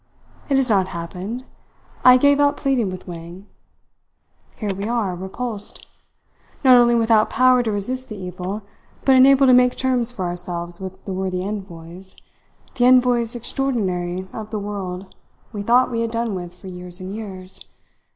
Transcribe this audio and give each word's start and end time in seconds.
"It 0.49 0.57
has 0.57 0.67
not 0.67 0.87
happened. 0.87 1.45
I 2.03 2.17
gave 2.17 2.39
up 2.39 2.57
pleading 2.57 2.89
with 2.89 3.07
Wang. 3.07 3.45
Here 4.55 4.73
we 4.73 4.87
are, 4.87 5.13
repulsed! 5.15 5.85
Not 6.63 6.73
only 6.75 6.95
without 6.95 7.29
power 7.29 7.61
to 7.61 7.71
resist 7.71 8.09
the 8.09 8.17
evil, 8.17 8.63
but 9.05 9.13
unable 9.15 9.45
to 9.45 9.53
make 9.53 9.75
terms 9.75 10.11
for 10.11 10.25
ourselves 10.25 10.79
with 10.81 11.05
the 11.05 11.13
worthy 11.13 11.43
envoys, 11.43 12.15
the 12.73 12.85
envoys 12.87 13.35
extraordinary 13.35 14.27
of 14.33 14.49
the 14.49 14.57
world 14.57 15.13
we 15.53 15.61
thought 15.61 15.91
we 15.91 16.01
had 16.01 16.09
done 16.09 16.33
with 16.33 16.55
for 16.55 16.65
years 16.65 16.99
and 16.99 17.13
years. 17.13 17.59